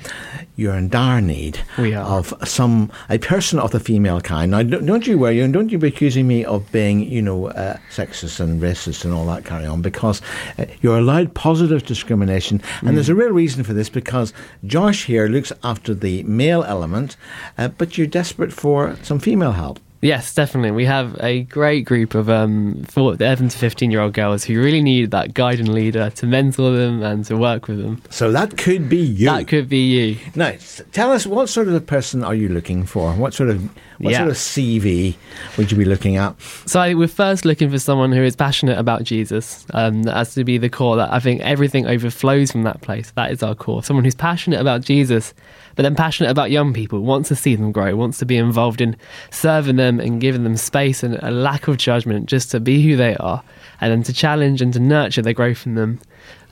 you're 0.56 0.76
in 0.76 0.88
dire 0.90 1.20
need 1.20 1.60
of 2.06 2.32
some 2.44 2.92
a 3.10 3.18
person 3.18 3.58
of 3.58 3.72
the 3.72 3.80
female 3.80 4.22
kind. 4.22 4.52
Now, 4.52 4.62
don't 4.62 4.86
don't 4.86 5.08
you 5.08 5.18
worry, 5.18 5.40
and 5.42 5.52
don't 5.52 5.72
you 5.72 5.80
be 5.80 5.88
accusing 5.88 6.28
me 6.28 6.46
of 6.46 6.72
being, 6.72 7.00
you 7.00 7.24
know, 7.24 7.48
uh, 7.48 7.78
sexist 7.90 8.40
and 8.40 8.62
racist 8.62 9.04
and 9.04 9.14
all 9.14 9.26
that 9.26 9.46
carry 9.46 9.66
on, 9.66 9.82
because 9.82 10.22
uh, 10.60 10.66
you're 10.82 11.00
allowed 11.00 11.34
positive 11.34 11.84
discrimination, 11.86 12.62
and 12.82 12.96
there's 12.96 13.10
a 13.10 13.16
real 13.16 13.32
reason 13.32 13.64
for 13.64 13.74
this. 13.74 13.90
Because 13.90 14.32
Josh 14.64 15.06
here 15.06 15.28
looks 15.28 15.52
after 15.64 15.96
the 15.96 16.22
male 16.24 16.64
element, 16.64 17.18
uh, 17.58 17.70
but 17.70 17.98
you're 17.98 18.06
desperate 18.06 18.54
for 18.54 18.96
some 19.02 19.18
female 19.18 19.54
help. 19.54 19.80
Yes, 20.02 20.34
definitely. 20.34 20.72
We 20.72 20.86
have 20.86 21.18
a 21.20 21.42
great 21.44 21.84
group 21.84 22.16
of 22.16 22.30
um, 22.30 22.84
four, 22.86 23.16
11 23.16 23.50
to 23.50 23.58
15 23.58 23.92
year 23.92 24.00
old 24.00 24.14
girls 24.14 24.46
who 24.46 24.62
really 24.62 24.82
need 24.82 25.12
that 25.12 25.34
guide 25.34 25.60
and 25.60 25.74
leader 25.74 26.10
to 26.12 26.26
mentor 26.26 26.72
them 26.72 27.04
and 27.04 27.26
to 27.26 27.36
work 27.36 27.68
with 27.68 27.82
them. 27.84 28.02
So 28.10 28.32
that 28.32 28.58
could 28.58 28.88
be 28.88 28.98
you. 28.98 29.26
That 29.26 29.48
could 29.50 29.68
be 29.68 29.90
you. 30.14 30.18
Now, 30.36 30.54
tell 30.94 31.12
us 31.12 31.26
what 31.28 31.50
sort 31.50 31.68
of 31.68 31.74
a 31.74 31.82
person 31.82 32.24
are 32.24 32.34
you 32.36 32.48
looking 32.48 32.86
for? 32.86 33.12
What 33.14 33.34
sort 33.34 33.50
of 33.50 33.62
what 33.98 34.12
Yeah. 34.12 34.20
sort 34.20 34.30
of 34.30 34.38
CV 34.38 35.16
would 35.58 35.70
you 35.70 35.78
be 35.78 35.84
looking 35.84 36.16
at? 36.16 36.34
So 36.66 36.80
I, 36.80 36.94
we're 36.94 37.10
first 37.10 37.44
looking 37.44 37.70
for 37.70 37.80
someone 37.80 38.14
who 38.14 38.24
is 38.24 38.38
passionate 38.38 38.78
about 38.78 39.04
Jesus. 39.04 39.66
Um, 39.74 40.04
that 40.04 40.16
has 40.16 40.34
to 40.36 40.46
be 40.46 40.58
the 40.58 40.70
core. 40.70 40.96
That 40.96 41.12
I 41.12 41.20
think 41.20 41.42
everything 41.42 41.86
overflows 41.86 42.52
from 42.54 42.64
that 42.64 42.80
place. 42.80 43.12
That 43.18 43.32
is 43.32 43.44
our 43.44 43.54
core. 43.56 43.84
Someone 43.84 44.06
who's 44.06 44.16
passionate 44.16 44.62
about 44.62 44.80
Jesus, 44.82 45.34
but 45.76 45.84
then 45.84 45.96
passionate 45.96 46.30
about 46.30 46.50
young 46.52 46.72
people, 46.74 47.02
wants 47.02 47.28
to 47.28 47.36
see 47.36 47.56
them 47.58 47.74
grow, 47.74 47.94
wants 47.98 48.18
to 48.20 48.26
be 48.26 48.38
involved 48.38 48.80
in 48.80 48.96
serving 49.32 49.76
them 49.90 50.00
and 50.00 50.22
giving 50.22 50.44
them 50.44 50.56
space 50.56 51.04
and 51.04 51.16
a 51.22 51.32
lack 51.32 51.68
of 51.68 51.78
judgment 51.78 52.28
just 52.28 52.52
to 52.52 52.60
be 52.60 52.82
who 52.82 52.96
they 52.96 53.16
are, 53.18 53.44
and 53.82 53.92
then 53.92 54.04
to 54.04 54.14
challenge 54.14 54.62
and 54.62 54.74
to 54.74 54.80
nurture 54.80 55.22
their 55.22 55.34
growth 55.34 55.66
in 55.66 55.76
them. 55.76 56.00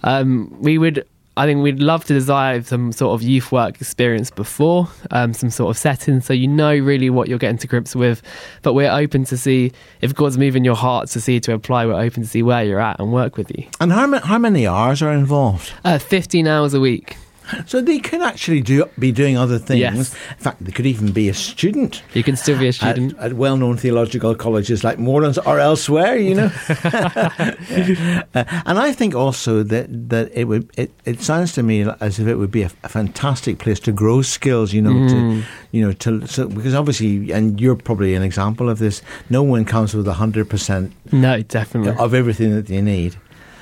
Um, 0.03 0.55
we 0.59 0.77
would. 0.77 1.05
I 1.35 1.45
think 1.45 1.61
we'd 1.61 1.79
love 1.79 2.03
to 2.05 2.15
desire 2.15 2.63
some 2.63 2.91
sort 2.91 3.13
of 3.13 3.21
youth 3.21 3.51
work 3.51 3.79
experience 3.79 4.31
before, 4.31 4.89
um, 5.11 5.33
some 5.33 5.51
sort 5.51 5.69
of 5.69 5.77
setting, 5.77 6.19
so 6.19 6.33
you 6.33 6.47
know 6.47 6.75
really 6.75 7.11
what 7.11 7.27
you're 7.27 7.37
getting 7.37 7.59
to 7.59 7.67
grips 7.67 7.95
with. 7.95 8.23
But 8.63 8.73
we're 8.73 8.89
open 8.91 9.23
to 9.25 9.37
see 9.37 9.71
if 10.01 10.15
God's 10.15 10.39
moving 10.39 10.65
your 10.65 10.75
heart 10.75 11.09
to 11.09 11.21
see 11.21 11.39
to 11.41 11.53
apply. 11.53 11.85
We're 11.85 11.93
open 11.93 12.23
to 12.23 12.27
see 12.27 12.41
where 12.41 12.63
you're 12.63 12.79
at 12.79 12.99
and 12.99 13.13
work 13.13 13.37
with 13.37 13.51
you. 13.55 13.67
And 13.79 13.91
how, 13.93 14.07
ma- 14.07 14.21
how 14.21 14.39
many 14.39 14.65
hours 14.65 15.03
are 15.03 15.13
involved? 15.13 15.71
Uh, 15.85 15.99
15 15.99 16.47
hours 16.47 16.73
a 16.73 16.79
week. 16.79 17.15
So 17.67 17.81
they 17.81 17.99
could 17.99 18.21
actually 18.21 18.61
do 18.61 18.85
be 18.99 19.11
doing 19.11 19.37
other 19.37 19.59
things. 19.59 19.79
Yes. 19.79 20.13
In 20.13 20.37
fact, 20.43 20.63
they 20.63 20.71
could 20.71 20.85
even 20.85 21.11
be 21.11 21.29
a 21.29 21.33
student. 21.33 22.01
You 22.13 22.23
can 22.23 22.35
still 22.35 22.57
be 22.59 22.67
a 22.67 22.73
student. 22.73 23.17
at 23.19 23.33
well-known 23.33 23.77
theological 23.77 24.35
colleges 24.35 24.83
like 24.83 24.97
Moorlands 24.99 25.37
or 25.45 25.59
elsewhere, 25.59 26.15
you 26.17 26.35
know, 26.35 26.51
Uh, 28.33 28.43
and 28.65 28.77
I 28.79 28.91
think 28.93 29.15
also 29.15 29.63
that 29.63 29.87
that 30.09 30.31
it 30.33 30.45
would 30.45 30.69
it, 30.77 30.91
it 31.05 31.21
sounds 31.21 31.53
to 31.53 31.63
me 31.63 31.85
as 31.99 32.19
if 32.19 32.27
it 32.27 32.35
would 32.35 32.51
be 32.51 32.63
a, 32.63 32.71
a 32.83 32.89
fantastic 32.89 33.57
place 33.59 33.79
to 33.81 33.91
grow 33.91 34.21
skills, 34.21 34.73
you 34.73 34.81
know, 34.81 34.91
Mm. 34.97 35.09
to 35.09 35.47
you 35.71 35.81
know 35.85 35.93
to 35.93 36.25
so 36.27 36.47
because 36.47 36.73
obviously, 36.73 37.31
and 37.31 37.59
you're 37.61 37.75
probably 37.75 38.15
an 38.15 38.23
example 38.23 38.69
of 38.69 38.79
this. 38.79 39.01
No 39.29 39.43
one 39.43 39.65
comes 39.65 39.93
with 39.93 40.07
a 40.07 40.13
hundred 40.13 40.49
percent 40.49 40.91
no, 41.11 41.41
definitely. 41.41 41.95
of 42.03 42.13
everything 42.13 42.55
that 42.55 42.67
they 42.67 42.81
need. 42.81 43.15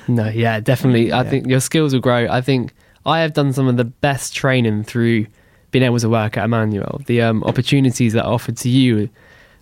No, 0.08 0.28
yeah, 0.28 0.60
definitely. 0.60 1.12
I 1.12 1.22
Yeah. 1.22 1.30
think 1.30 1.46
your 1.46 1.60
skills 1.60 1.92
will 1.92 2.00
grow. 2.00 2.26
I 2.30 2.40
think 2.40 2.72
I 3.06 3.20
have 3.20 3.32
done 3.32 3.52
some 3.52 3.68
of 3.68 3.76
the 3.76 3.84
best 3.84 4.34
training 4.34 4.84
through 4.84 5.26
being 5.70 5.84
able 5.84 5.98
to 6.00 6.08
work 6.08 6.36
at 6.36 6.44
Emmanuel. 6.44 7.00
The 7.06 7.22
um, 7.22 7.44
opportunities 7.44 8.12
that 8.14 8.24
are 8.24 8.32
offered 8.32 8.56
to 8.58 8.68
you 8.68 9.08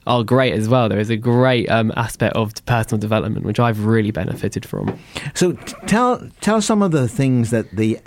are 0.07 0.23
great 0.23 0.53
as 0.53 0.69
well. 0.69 0.89
There 0.89 0.99
is 0.99 1.11
a 1.11 1.17
great 1.17 1.69
um, 1.71 1.93
aspect 1.97 2.37
of 2.37 2.53
personal 2.67 3.01
development, 3.01 3.47
which 3.47 3.59
I've 3.59 3.85
really 3.85 4.11
benefited 4.11 4.67
from. 4.67 4.99
So 5.35 5.53
t- 5.53 5.75
tell 5.87 6.29
tell 6.41 6.61
some 6.61 6.83
of 6.83 6.93
the 6.93 7.09
things 7.09 7.51
that 7.51 7.71
the 7.71 7.99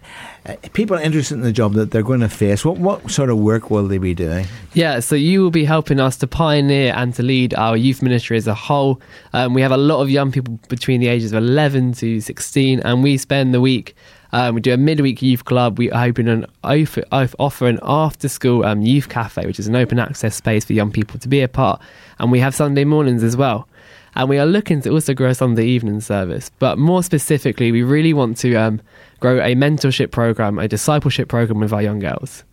uh, 0.46 0.56
people 0.74 0.96
interested 0.98 1.36
in 1.36 1.42
the 1.42 1.52
job 1.52 1.74
that 1.74 1.92
they're 1.92 2.04
going 2.04 2.20
to 2.20 2.30
face. 2.30 2.64
What 2.64 2.78
what 2.78 3.10
sort 3.10 3.30
of 3.30 3.38
work 3.38 3.72
will 3.72 3.88
they 3.88 3.98
be 3.98 4.14
doing? 4.14 4.46
Yeah, 4.74 5.00
so 5.00 5.16
you 5.16 5.42
will 5.42 5.52
be 5.52 5.66
helping 5.66 6.00
us 6.00 6.18
to 6.18 6.28
pioneer 6.28 6.94
and 6.96 7.14
to 7.16 7.24
lead 7.24 7.54
our 7.56 7.76
youth 7.76 8.02
ministry 8.02 8.38
as 8.38 8.48
a 8.48 8.56
whole. 8.56 9.02
Um, 9.34 9.54
we 9.54 9.62
have 9.62 9.72
a 9.72 9.78
lot 9.78 10.02
of 10.02 10.10
young 10.10 10.32
people 10.32 10.60
between 10.70 11.02
the 11.02 11.08
ages 11.08 11.32
of 11.32 11.40
11 11.40 11.94
to 11.94 12.22
16, 12.22 12.80
and 12.82 13.04
we 13.04 13.18
spend 13.18 13.54
the 13.54 13.62
week. 13.62 13.96
Um, 14.32 14.56
we 14.56 14.62
do 14.62 14.74
a 14.74 14.78
midweek 14.78 15.22
youth 15.22 15.46
club. 15.46 15.78
We 15.78 15.92
open 15.92 16.28
an 16.28 16.46
offer, 16.64 17.04
offer 17.12 17.68
an 17.68 17.80
after 17.82 18.28
school 18.28 18.66
um, 18.66 18.82
youth 18.82 19.10
cafe, 19.10 19.46
which 19.46 19.60
is 19.60 19.68
an 19.68 19.76
open 19.76 20.00
access 20.00 20.36
space 20.36 20.66
for 20.66 20.74
young 20.74 20.92
people 20.92 21.20
to 21.20 21.28
be 21.28 21.42
a 21.42 21.48
part. 21.48 21.82
And 22.20 22.32
we 22.32 22.40
have 22.40 22.54
Sunday 22.56 22.84
mornings 22.84 23.24
as 23.24 23.38
well. 23.38 23.68
And 24.16 24.30
we 24.30 24.40
are 24.40 24.46
looking 24.46 24.82
to 24.82 24.90
also 24.90 25.14
grow 25.14 25.32
Sunday 25.34 25.66
evening 25.66 26.02
service. 26.02 26.50
But 26.58 26.80
more 26.80 27.04
specifically, 27.04 27.72
we 27.72 27.84
really 27.84 28.14
want 28.14 28.38
to 28.38 28.56
um, 28.56 28.82
grow 29.20 29.40
a 29.40 29.54
mentorship 29.56 30.12
program, 30.12 30.58
a 30.58 30.68
discipleship 30.68 31.30
program 31.30 31.60
with 31.60 31.72
our 31.72 31.82
young 31.82 32.00
girls. 32.00 32.44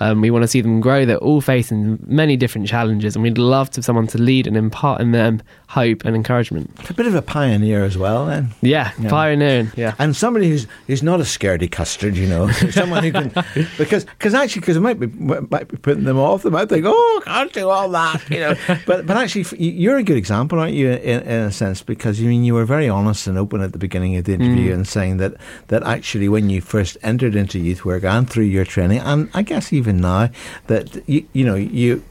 Um, 0.00 0.20
we 0.20 0.30
want 0.30 0.42
to 0.42 0.48
see 0.48 0.60
them 0.60 0.80
grow. 0.80 1.04
They're 1.04 1.16
all 1.18 1.40
facing 1.40 1.98
many 2.06 2.36
different 2.36 2.66
challenges, 2.66 3.14
and 3.16 3.22
we'd 3.22 3.38
love 3.38 3.70
to 3.70 3.78
have 3.78 3.84
someone 3.84 4.06
to 4.08 4.18
lead 4.18 4.46
and 4.46 4.56
impart 4.56 5.00
in 5.00 5.12
them 5.12 5.40
hope 5.68 6.04
and 6.04 6.14
encouragement. 6.16 6.70
A 6.90 6.94
bit 6.94 7.06
of 7.06 7.14
a 7.14 7.22
pioneer 7.22 7.84
as 7.84 7.96
well, 7.98 8.26
then. 8.26 8.50
Yeah, 8.60 8.92
Yeah. 9.00 9.10
pioneering. 9.10 9.70
Yeah. 9.76 9.94
and 9.98 10.14
somebody 10.16 10.48
who's 10.48 10.66
who's 10.86 11.02
not 11.02 11.20
a 11.20 11.24
scaredy 11.24 11.70
custard, 11.70 12.16
you 12.16 12.26
know, 12.28 12.50
someone 12.70 13.02
who 13.04 13.12
can 13.12 13.32
because 13.78 14.04
because 14.04 14.34
actually 14.34 14.60
because 14.60 14.76
it 14.76 14.80
might 14.80 14.98
be 15.00 15.06
might 15.06 15.68
be 15.68 15.76
putting 15.76 16.04
them 16.04 16.18
off. 16.18 16.42
They 16.42 16.50
might 16.50 16.68
think, 16.68 16.84
oh, 16.86 17.22
I 17.26 17.30
can't 17.30 17.52
do 17.52 17.68
all 17.68 17.88
that, 17.90 18.22
you 18.30 18.40
know. 18.40 18.54
but 18.86 19.06
but 19.06 19.16
actually, 19.16 19.44
you're 19.58 19.96
a 19.96 20.02
good 20.02 20.16
example, 20.16 20.58
aren't 20.58 20.74
you? 20.74 20.90
In, 20.90 21.22
in 21.22 21.40
a 21.42 21.52
sense, 21.52 21.82
because 21.82 22.20
you 22.20 22.28
mean 22.28 22.44
you 22.44 22.54
were 22.54 22.64
very 22.64 22.88
honest 22.88 23.26
and 23.26 23.38
open 23.38 23.60
at 23.60 23.72
the 23.72 23.78
beginning 23.78 24.16
of 24.16 24.24
the 24.24 24.34
interview 24.34 24.72
and 24.72 24.86
saying 24.86 25.18
that 25.18 25.34
that 25.68 25.82
actually 25.82 26.28
when 26.28 26.50
you 26.50 26.60
first 26.60 26.96
entered 27.02 27.34
into 27.36 27.58
youth 27.58 27.84
work 27.84 28.04
and 28.04 28.28
through 28.28 28.44
your 28.44 28.64
training, 28.64 28.98
and 29.00 29.28
I 29.34 29.42
guess 29.42 29.72
even 29.74 30.00
now 30.00 30.28
that 30.66 30.86
you 31.08 31.24
you 31.32 31.44
know 31.44 31.54
you 31.56 32.02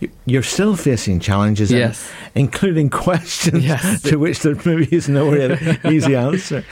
you- 0.00 0.10
you're 0.26 0.42
still 0.42 0.74
facing 0.74 1.20
challenges, 1.20 1.70
and- 1.70 1.78
Yes. 1.80 2.10
including 2.34 2.90
questions 3.04 3.64
Yes. 3.64 4.02
to 4.02 4.16
which 4.18 4.40
there 4.40 4.56
maybe 4.64 4.88
is 4.96 5.08
no 5.08 5.30
real 5.30 5.56
easy 5.94 6.16
answer. 6.16 6.64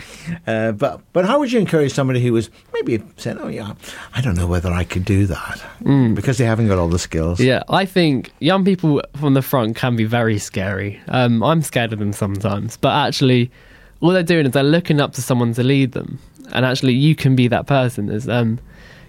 Uh, 0.47 0.73
but 0.73 1.00
but 1.12 1.25
how 1.25 1.38
would 1.38 1.52
you 1.52 1.61
encourage 1.61 1.92
somebody 1.92 2.20
who 2.20 2.32
was 2.32 2.50
maybe 2.75 3.00
saying, 3.16 3.38
"Oh 3.40 3.49
yeah, 3.49 3.75
I 4.16 4.20
don't 4.20 4.37
know 4.37 4.49
whether 4.49 4.73
I 4.73 4.85
could 4.85 5.04
do 5.04 5.26
that," 5.26 5.61
because 6.14 6.38
they 6.38 6.47
haven't 6.47 6.68
got 6.68 6.78
all 6.78 6.88
the 6.88 6.99
skills? 6.99 7.38
Mm. 7.38 7.44
Yeah, 7.47 7.62
I 7.82 7.85
think 7.87 8.32
young 8.40 8.64
people 8.64 9.00
from 9.20 9.35
the 9.35 9.42
front 9.42 9.76
can 9.76 9.94
be 9.97 10.04
very 10.04 10.38
scary. 10.38 10.99
Um, 11.09 11.42
I'm 11.42 11.62
scared 11.62 11.92
of 11.92 11.99
them 12.00 12.12
sometimes, 12.12 12.76
but 12.76 12.92
actually, 13.06 13.50
all 14.00 14.11
they're 14.11 14.23
doing 14.35 14.47
is 14.47 14.52
they're 14.52 14.73
looking 14.76 15.00
up 15.00 15.12
to 15.14 15.23
someone 15.23 15.54
to 15.54 15.62
lead 15.62 15.92
them, 15.92 16.18
and 16.52 16.64
actually, 16.66 16.94
you 16.94 17.14
can 17.14 17.37
be 17.37 17.49
that 17.49 17.66
person. 17.66 18.11
As 18.11 18.28
um, 18.28 18.59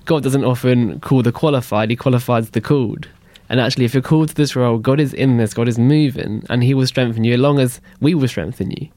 God 0.06 0.24
doesn't 0.24 0.44
often 0.44 1.00
call 1.00 1.22
the 1.22 1.32
qualified; 1.32 1.90
He 1.90 1.96
qualifies 1.96 2.50
the 2.50 2.62
called. 2.62 3.08
And 3.50 3.60
actually, 3.60 3.86
if 3.86 3.94
you're 3.94 4.02
called 4.02 4.30
to 4.30 4.36
this 4.36 4.56
role, 4.56 4.78
God 4.78 5.00
is 5.00 5.14
in 5.14 5.38
this, 5.38 5.54
God 5.54 5.68
is 5.68 5.78
moving, 5.78 6.44
and 6.50 6.64
He 6.64 6.74
will 6.74 6.88
strengthen 6.88 7.24
you 7.24 7.34
as 7.34 7.40
long 7.40 7.60
as 7.60 7.82
we 8.00 8.14
will 8.14 8.28
strengthen 8.28 8.72
you. 8.72 8.88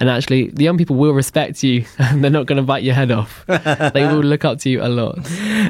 And 0.00 0.08
actually, 0.10 0.48
the 0.50 0.64
young 0.64 0.78
people 0.78 0.96
will 0.96 1.12
respect 1.12 1.62
you, 1.62 1.84
and 1.98 2.22
they're 2.22 2.30
not 2.30 2.46
going 2.46 2.56
to 2.56 2.62
bite 2.62 2.82
your 2.82 2.94
head 2.94 3.10
off. 3.10 3.44
they 3.46 4.06
will 4.06 4.22
look 4.22 4.44
up 4.44 4.58
to 4.60 4.70
you 4.70 4.82
a 4.82 4.88
lot. 4.88 5.18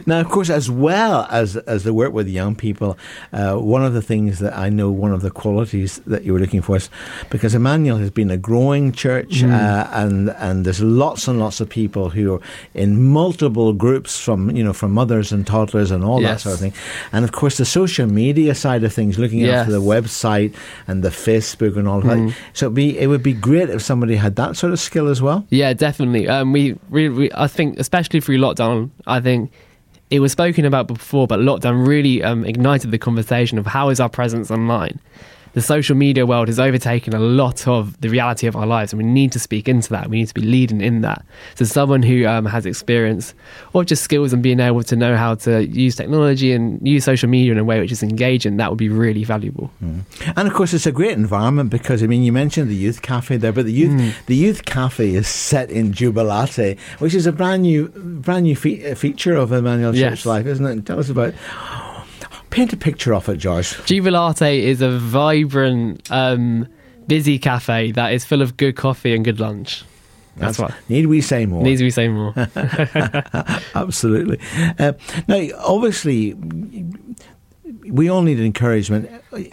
Now, 0.06 0.20
of 0.20 0.28
course, 0.28 0.48
as 0.50 0.70
well 0.70 1.26
as 1.30 1.56
as 1.56 1.84
the 1.84 1.92
work 1.92 2.12
with 2.12 2.28
young 2.28 2.54
people, 2.54 2.96
uh, 3.32 3.56
one 3.56 3.84
of 3.84 3.92
the 3.94 4.02
things 4.02 4.38
that 4.38 4.56
I 4.56 4.68
know, 4.70 4.90
one 4.90 5.12
of 5.12 5.20
the 5.22 5.30
qualities 5.30 6.00
that 6.06 6.24
you 6.24 6.32
were 6.32 6.38
looking 6.38 6.62
for 6.62 6.76
is 6.76 6.88
because 7.30 7.54
Emmanuel 7.54 7.98
has 7.98 8.10
been 8.10 8.30
a 8.30 8.36
growing 8.36 8.92
church, 8.92 9.42
uh, 9.42 9.88
and 9.92 10.30
and 10.30 10.64
there's 10.64 10.80
lots 10.80 11.28
and 11.28 11.38
lots 11.38 11.60
of 11.60 11.68
people 11.68 12.10
who 12.10 12.34
are 12.34 12.40
in 12.74 13.02
multiple 13.02 13.72
groups 13.72 14.18
from 14.18 14.50
you 14.56 14.64
know 14.64 14.72
from 14.72 14.92
mothers 14.92 15.32
and 15.32 15.46
toddlers 15.46 15.90
and 15.90 16.04
all 16.04 16.20
that 16.20 16.40
sort 16.40 16.54
of 16.54 16.60
thing, 16.60 16.72
and 17.12 17.24
of 17.24 17.32
course 17.32 17.56
the 17.58 17.64
social 17.64 18.06
media 18.06 18.54
side 18.54 18.84
of 18.84 18.92
things, 18.92 19.18
looking 19.18 19.40
Yes. 19.40 19.60
after 19.60 19.72
the 19.72 19.80
website 19.80 20.54
and 20.86 21.02
the 21.02 21.08
Facebook 21.10 21.76
and 21.76 21.88
all 21.88 22.00
that. 22.02 22.34
So 22.52 22.66
it'd 22.66 22.74
be 22.74 22.98
it 22.98 23.08
would 23.08 23.22
be 23.22 23.32
great 23.34 23.68
if 23.70 23.82
somebody 23.82 24.12
had 24.16 24.37
that 24.37 24.57
sort 24.57 24.73
of 24.73 24.81
skill 24.81 25.09
as 25.09 25.21
well. 25.23 25.47
Yeah, 25.50 25.73
definitely. 25.73 26.28
Um, 26.28 26.52
we, 26.52 26.78
we, 26.90 27.09
we, 27.09 27.31
I 27.35 27.47
think, 27.47 27.78
especially 27.78 28.21
through 28.21 28.38
lockdown, 28.38 28.90
I 29.07 29.21
think 29.21 29.52
it 30.11 30.21
was 30.21 30.33
spoken 30.33 30.64
about 30.64 30.87
before, 30.87 31.26
but 31.26 31.40
lockdown 31.40 31.87
really 31.87 32.23
um, 32.23 32.45
ignited 32.45 32.90
the 32.90 32.99
conversation 32.99 33.59
of 33.59 33.66
how 33.66 33.88
is 33.88 33.99
our 33.99 34.09
presence 34.09 34.50
online. 34.50 35.00
The 35.54 35.61
social 35.61 35.94
media 35.97 36.25
world 36.25 36.49
has 36.49 36.59
overtaken 36.59 37.12
a 37.14 37.18
lot 37.18 37.68
of 37.68 38.00
the 38.00 38.09
reality 38.09 38.47
of 38.47 38.56
our 38.56 38.66
lives, 38.66 38.92
and 38.92 39.02
we 39.02 39.06
need 39.09 39.32
to 39.32 39.38
speak 39.38 39.68
into 39.68 39.90
that. 39.90 40.09
We 40.09 40.18
need 40.18 40.28
to 40.28 40.35
be 40.35 40.40
leading 40.40 40.80
in 40.80 41.02
that. 41.02 41.25
So, 41.56 41.66
someone 41.66 42.02
who 42.02 42.25
um, 42.26 42.47
has 42.47 42.64
experience 42.64 43.35
or 43.75 43.85
just 43.85 44.02
skills 44.02 44.32
and 44.32 44.42
being 44.42 44.61
able 44.61 44.82
to 44.85 44.97
know 44.97 45.14
how 45.16 45.35
to 45.37 45.66
use 45.66 45.94
technology 45.97 46.52
and 46.52 46.87
use 46.87 47.04
social 47.04 47.28
media 47.28 47.52
in 47.52 47.59
a 47.59 47.64
way 47.64 47.80
which 47.80 47.92
is 47.92 48.02
engaging, 48.02 48.56
that 48.56 48.71
would 48.71 48.78
be 48.78 48.88
really 48.88 49.25
valuable. 49.25 49.71
And 49.80 50.49
of 50.49 50.54
course, 50.54 50.73
it's 50.73 50.87
a 50.87 50.92
great 50.92 51.12
environment 51.18 51.68
because 51.71 52.02
I 52.02 52.06
mean, 52.06 52.23
you 52.23 52.32
mentioned 52.32 52.71
the 52.71 52.75
youth 52.75 53.02
cafe 53.02 53.37
there, 53.37 53.52
but 53.52 53.66
the 53.66 53.73
youth 53.73 54.26
the 54.26 54.37
youth 54.37 54.64
cafe 54.64 55.14
is 55.14 55.28
set 55.28 55.71
in 55.71 55.92
Jubilate, 55.92 56.78
which 56.99 57.14
is 57.14 57.26
a 57.26 57.32
brand 57.32 57.62
new 57.62 57.88
brand 57.88 58.44
new 58.44 58.56
fe- 58.56 58.94
feature 58.94 59.37
of 59.37 59.52
Emmanuel 59.52 59.94
Yes. 59.94 60.12
Church 60.21 60.26
Life, 60.26 60.47
isn't 60.47 60.66
it? 60.66 60.87
Tell 60.87 60.99
us 60.99 61.11
about. 61.11 61.35
Paint 62.52 62.73
a 62.75 62.76
picture 62.76 63.14
of 63.14 63.28
it, 63.30 63.38
George. 63.38 63.82
Jubilate 63.87 64.42
is 64.42 64.82
a 64.82 64.90
vibrant, 64.99 66.11
um, 66.12 66.68
busy 67.06 67.38
cafe 67.38 67.92
that 67.92 68.12
is 68.12 68.26
full 68.26 68.42
of 68.42 68.59
good 68.59 68.76
coffee 68.76 69.14
and 69.14 69.25
good 69.25 69.40
lunch. 69.40 69.85
That's, 70.37 70.59
what 70.59 70.75
Need 70.88 71.06
we 71.06 71.23
say 71.23 71.47
more? 71.47 71.62
Need 71.62 71.80
we 71.80 71.90
say 71.90 72.09
more. 72.09 72.35
Absolutely. 73.75 74.38
Uh, 74.78 74.92
now, 75.28 75.49
obviously, 75.59 76.37
we 77.88 78.08
all 78.08 78.22
need 78.22 78.38
encouragement. 78.38 79.10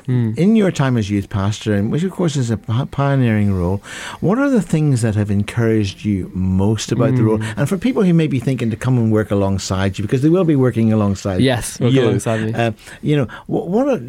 In 0.07 0.55
your 0.55 0.71
time 0.71 0.98
as 0.98 1.09
youth 1.09 1.29
pastor, 1.29 1.74
and 1.74 1.91
which 1.91 2.03
of 2.03 2.12
course 2.12 2.36
is 2.36 2.51
a 2.51 2.57
pioneering 2.57 3.53
role, 3.53 3.77
what 4.19 4.38
are 4.38 4.50
the 4.50 4.62
things 4.62 5.01
that 5.01 5.15
have 5.15 5.31
encouraged 5.31 6.03
you 6.05 6.29
most 6.33 6.91
about 6.91 7.15
the 7.15 7.24
role? 7.24 7.41
And 7.41 7.67
for 7.69 7.77
people 7.77 8.03
who 8.03 8.13
may 8.13 8.27
be 8.27 8.39
thinking 8.39 8.69
to 8.71 8.75
come 8.75 8.98
and 8.98 9.12
work 9.12 9.31
alongside 9.31 9.98
you, 9.98 10.03
because 10.03 10.21
they 10.21 10.29
will 10.29 10.43
be 10.43 10.55
working 10.55 10.91
alongside 10.93 11.41
Yes, 11.41 11.79
you, 11.79 12.01
alongside 12.03 12.41
me. 12.41 12.53
Uh, 12.53 12.71
you 13.01 13.15
know, 13.15 13.27
what, 13.48 13.67
what 13.69 13.88
are, 13.88 14.01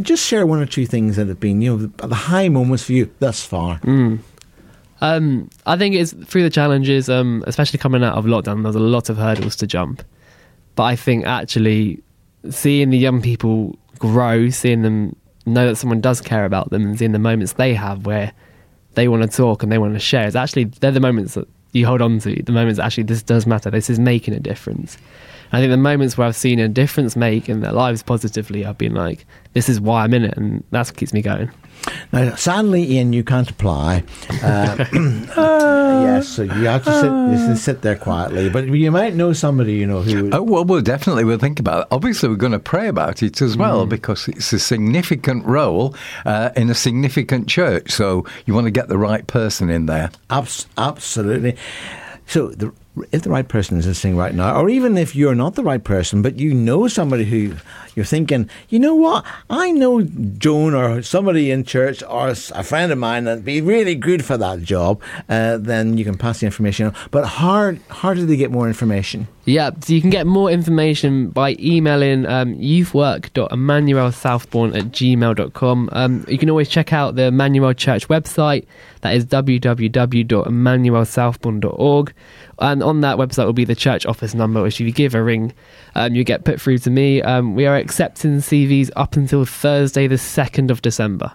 just 0.00 0.24
share 0.24 0.46
one 0.46 0.60
or 0.60 0.66
two 0.66 0.86
things 0.86 1.16
that 1.16 1.26
have 1.28 1.40
been, 1.40 1.60
you 1.60 1.76
know, 1.76 1.86
the, 1.86 2.06
the 2.06 2.14
high 2.14 2.48
moments 2.48 2.84
for 2.84 2.92
you 2.92 3.12
thus 3.18 3.44
far. 3.44 3.80
Um, 5.00 5.50
I 5.66 5.76
think 5.76 5.96
it's 5.96 6.12
through 6.12 6.44
the 6.44 6.50
challenges, 6.50 7.08
um, 7.08 7.42
especially 7.48 7.78
coming 7.80 8.04
out 8.04 8.16
of 8.16 8.24
lockdown. 8.24 8.62
There's 8.62 8.76
a 8.76 8.80
lot 8.80 9.08
of 9.10 9.16
hurdles 9.16 9.56
to 9.56 9.66
jump, 9.66 10.02
but 10.76 10.84
I 10.84 10.94
think 10.96 11.26
actually 11.26 12.00
seeing 12.50 12.90
the 12.90 12.98
young 12.98 13.22
people 13.22 13.76
grow, 13.98 14.48
seeing 14.50 14.82
them 14.82 15.16
know 15.46 15.66
that 15.68 15.76
someone 15.76 16.00
does 16.00 16.20
care 16.20 16.44
about 16.44 16.70
them, 16.70 16.82
and 16.84 16.98
seeing 16.98 17.12
the 17.12 17.18
moments 17.18 17.54
they 17.54 17.74
have 17.74 18.06
where 18.06 18.32
they 18.94 19.08
want 19.08 19.22
to 19.22 19.28
talk 19.36 19.62
and 19.62 19.72
they 19.72 19.78
want 19.78 19.94
to 19.94 20.00
share, 20.00 20.26
is 20.26 20.36
actually 20.36 20.64
they're 20.64 20.90
the 20.90 21.00
moments 21.00 21.34
that 21.34 21.48
you 21.72 21.86
hold 21.86 22.02
on 22.02 22.18
to. 22.20 22.42
The 22.42 22.52
moments 22.52 22.78
actually 22.78 23.04
this 23.04 23.22
does 23.22 23.46
matter. 23.46 23.70
This 23.70 23.88
is 23.88 23.98
making 23.98 24.34
a 24.34 24.40
difference. 24.40 24.96
And 25.50 25.58
I 25.58 25.60
think 25.60 25.70
the 25.70 25.76
moments 25.76 26.16
where 26.16 26.26
I've 26.26 26.36
seen 26.36 26.58
a 26.58 26.68
difference 26.68 27.16
make 27.16 27.48
in 27.48 27.60
their 27.60 27.72
lives 27.72 28.02
positively, 28.02 28.64
I've 28.64 28.78
been 28.78 28.94
like, 28.94 29.26
this 29.52 29.68
is 29.68 29.80
why 29.80 30.04
I'm 30.04 30.14
in 30.14 30.24
it, 30.24 30.36
and 30.36 30.64
that's 30.70 30.90
what 30.90 30.96
keeps 30.96 31.12
me 31.12 31.22
going. 31.22 31.50
Now, 32.12 32.34
sadly, 32.34 32.92
Ian, 32.92 33.12
you 33.12 33.24
can't 33.24 33.48
apply. 33.48 34.04
Uh, 34.42 34.84
yes, 34.92 36.28
so 36.28 36.42
you 36.42 36.66
have 36.66 36.84
to 36.84 36.92
sit, 36.92 37.06
you 37.06 37.38
have 37.38 37.48
to 37.48 37.56
sit 37.56 37.82
there 37.82 37.96
quietly. 37.96 38.50
But 38.50 38.66
you 38.66 38.90
might 38.90 39.14
know 39.14 39.32
somebody, 39.32 39.74
you 39.74 39.86
know, 39.86 40.02
who. 40.02 40.30
Oh, 40.32 40.42
well, 40.42 40.64
we'll 40.64 40.82
definitely 40.82 41.24
we'll 41.24 41.38
think 41.38 41.58
about 41.58 41.82
it. 41.82 41.88
Obviously, 41.90 42.28
we're 42.28 42.36
going 42.36 42.52
to 42.52 42.58
pray 42.58 42.88
about 42.88 43.22
it 43.22 43.40
as 43.40 43.56
well 43.56 43.86
because 43.86 44.28
it's 44.28 44.52
a 44.52 44.58
significant 44.58 45.44
role 45.46 45.94
uh, 46.24 46.50
in 46.56 46.70
a 46.70 46.74
significant 46.74 47.48
church. 47.48 47.90
So 47.90 48.26
you 48.46 48.54
want 48.54 48.66
to 48.66 48.70
get 48.70 48.88
the 48.88 48.98
right 48.98 49.26
person 49.26 49.70
in 49.70 49.86
there. 49.86 50.10
Abs- 50.30 50.66
absolutely. 50.76 51.56
So, 52.26 52.48
the, 52.48 52.72
if 53.10 53.22
the 53.22 53.30
right 53.30 53.48
person 53.48 53.78
is 53.78 53.86
listening 53.86 54.16
right 54.16 54.34
now, 54.34 54.60
or 54.60 54.68
even 54.68 54.98
if 54.98 55.16
you're 55.16 55.34
not 55.34 55.54
the 55.54 55.62
right 55.62 55.82
person, 55.82 56.20
but 56.20 56.38
you 56.38 56.52
know 56.52 56.88
somebody 56.88 57.24
who 57.24 57.54
you're 57.94 58.04
thinking, 58.04 58.50
you 58.68 58.78
know 58.78 58.94
what, 58.94 59.24
I 59.48 59.70
know 59.70 60.02
Joan 60.02 60.74
or 60.74 61.00
somebody 61.02 61.50
in 61.50 61.64
church 61.64 62.02
or 62.02 62.28
a 62.28 62.62
friend 62.62 62.92
of 62.92 62.98
mine 62.98 63.24
that'd 63.24 63.44
be 63.44 63.60
really 63.60 63.94
good 63.94 64.24
for 64.24 64.36
that 64.36 64.62
job, 64.62 65.00
uh, 65.28 65.58
then 65.58 65.98
you 65.98 66.04
can 66.04 66.18
pass 66.18 66.40
the 66.40 66.46
information 66.46 66.86
on. 66.86 66.94
But 67.10 67.26
how, 67.26 67.74
how 67.88 68.14
do 68.14 68.26
they 68.26 68.36
get 68.36 68.50
more 68.50 68.66
information? 68.68 69.28
Yeah, 69.44 69.70
so 69.80 69.92
you 69.92 70.00
can 70.00 70.10
get 70.10 70.24
more 70.26 70.50
information 70.50 71.30
by 71.30 71.56
emailing 71.58 72.26
um, 72.26 72.54
youthwork.emmanuelsouthbourne 72.54 74.76
at 74.76 74.84
gmail.com. 74.84 75.88
Um, 75.90 76.24
you 76.28 76.38
can 76.38 76.48
always 76.48 76.68
check 76.68 76.92
out 76.92 77.16
the 77.16 77.24
Emmanuel 77.24 77.74
Church 77.74 78.06
website. 78.06 78.66
That 79.00 79.16
is 79.16 79.26
www.emmanuelsouthbourne.org. 79.26 82.12
And 82.58 82.81
on 82.82 83.00
that 83.02 83.16
website 83.16 83.46
will 83.46 83.52
be 83.52 83.64
the 83.64 83.74
church 83.74 84.04
office 84.06 84.34
number, 84.34 84.62
which 84.62 84.80
if 84.80 84.86
you 84.86 84.92
give 84.92 85.14
a 85.14 85.22
ring, 85.22 85.52
um, 85.94 86.14
you 86.14 86.24
get 86.24 86.44
put 86.44 86.60
through 86.60 86.78
to 86.78 86.90
me. 86.90 87.22
Um, 87.22 87.54
we 87.54 87.66
are 87.66 87.76
accepting 87.76 88.38
CVs 88.38 88.90
up 88.96 89.16
until 89.16 89.44
Thursday, 89.44 90.06
the 90.06 90.16
2nd 90.16 90.70
of 90.70 90.82
December. 90.82 91.32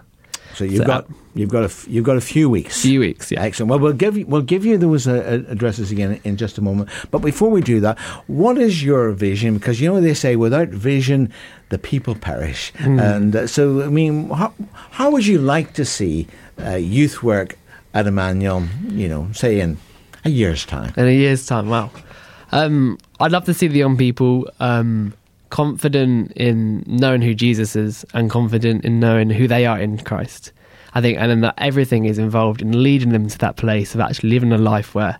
So 0.54 0.64
you've 0.64 0.78
So, 0.78 0.86
got 0.86 1.06
you've 1.34 1.50
got 1.50 1.62
a 1.62 1.66
f- 1.66 1.86
you've 1.88 2.04
got 2.04 2.16
a 2.16 2.20
few 2.20 2.50
weeks. 2.50 2.82
Few 2.82 2.98
weeks, 2.98 3.30
yeah. 3.30 3.42
Excellent. 3.42 3.70
Well, 3.70 3.78
we'll 3.78 3.92
give 3.92 4.16
you 4.16 4.26
we'll 4.26 4.42
give 4.42 4.64
you 4.64 4.76
those 4.76 5.06
uh, 5.06 5.12
uh, 5.46 5.52
addresses 5.52 5.92
again 5.92 6.20
in 6.24 6.36
just 6.36 6.58
a 6.58 6.62
moment. 6.62 6.88
But 7.12 7.20
before 7.20 7.48
we 7.50 7.60
do 7.60 7.78
that, 7.80 7.96
what 8.26 8.58
is 8.58 8.82
your 8.82 9.12
vision? 9.12 9.54
Because 9.54 9.80
you 9.80 9.88
know 9.92 10.00
they 10.00 10.14
say 10.14 10.34
without 10.34 10.68
vision, 10.68 11.32
the 11.68 11.78
people 11.78 12.16
perish. 12.16 12.72
Hmm. 12.78 12.98
And 12.98 13.36
uh, 13.36 13.46
so, 13.46 13.82
I 13.82 13.88
mean, 13.88 14.30
how, 14.30 14.52
how 14.90 15.10
would 15.12 15.26
you 15.26 15.38
like 15.38 15.74
to 15.74 15.84
see 15.84 16.26
uh, 16.60 16.74
youth 16.74 17.22
work 17.22 17.56
at 17.94 18.08
Emmanuel? 18.08 18.66
You 18.88 19.08
know, 19.08 19.28
say 19.32 19.60
in 19.60 19.76
a 20.28 20.30
year's 20.30 20.64
time. 20.64 20.92
In 20.96 21.06
a 21.06 21.10
year's 21.10 21.46
time, 21.46 21.68
wow. 21.68 21.90
Um, 22.52 22.98
I'd 23.20 23.32
love 23.32 23.44
to 23.46 23.54
see 23.54 23.68
the 23.68 23.78
young 23.78 23.96
people 23.96 24.48
um, 24.60 25.14
confident 25.50 26.32
in 26.32 26.84
knowing 26.86 27.22
who 27.22 27.34
Jesus 27.34 27.76
is 27.76 28.04
and 28.14 28.30
confident 28.30 28.84
in 28.84 29.00
knowing 29.00 29.30
who 29.30 29.48
they 29.48 29.66
are 29.66 29.78
in 29.78 29.98
Christ. 29.98 30.52
I 30.94 31.00
think, 31.00 31.18
and 31.18 31.30
then 31.30 31.40
that 31.42 31.54
everything 31.58 32.06
is 32.06 32.18
involved 32.18 32.62
in 32.62 32.82
leading 32.82 33.10
them 33.10 33.28
to 33.28 33.38
that 33.38 33.56
place 33.56 33.94
of 33.94 34.00
actually 34.00 34.30
living 34.30 34.52
a 34.52 34.58
life 34.58 34.94
where 34.94 35.18